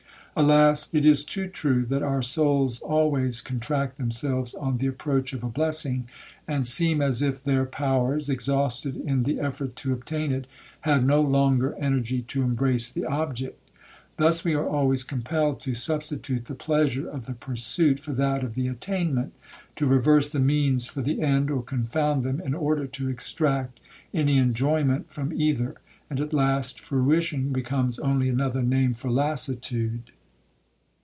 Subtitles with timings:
[0.33, 0.87] Alas!
[0.93, 5.49] it is too true that our souls always contract themselves on the approach of a
[5.49, 6.07] blessing,
[6.47, 10.47] and seem as if their powers, exhausted in the effort to obtain it,
[10.79, 13.61] had no longer energy to embrace the object.
[14.15, 18.55] Thus we are always compelled to substitute the pleasure of the pursuit for that of
[18.55, 23.81] the attainment,—to reverse the means for the end, or confound them, in order to extract
[24.13, 25.75] any enjoyment from either,
[26.09, 30.11] and at last fruition becomes only another name for lassitude.